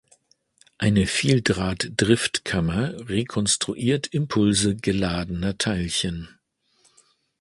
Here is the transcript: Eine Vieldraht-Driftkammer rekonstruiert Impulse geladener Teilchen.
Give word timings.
Eine 0.79 1.05
Vieldraht-Driftkammer 1.05 3.07
rekonstruiert 3.07 4.07
Impulse 4.07 4.75
geladener 4.75 5.59
Teilchen. 5.59 6.39